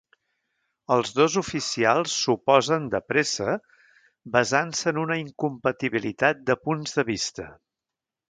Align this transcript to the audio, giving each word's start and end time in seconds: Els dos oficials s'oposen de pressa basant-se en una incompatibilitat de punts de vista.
Els 0.93 1.11
dos 1.17 1.33
oficials 1.41 2.15
s'oposen 2.21 2.87
de 2.95 3.01
pressa 3.11 3.53
basant-se 4.37 4.89
en 4.95 5.01
una 5.03 5.19
incompatibilitat 5.25 6.43
de 6.51 6.57
punts 6.67 6.97
de 7.01 7.07
vista. 7.13 7.47